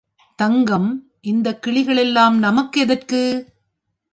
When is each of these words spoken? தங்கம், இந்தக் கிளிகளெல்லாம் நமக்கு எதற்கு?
தங்கம், 0.39 0.87
இந்தக் 1.21 1.59
கிளிகளெல்லாம் 1.65 2.37
நமக்கு 2.37 2.81
எதற்கு? 2.81 3.21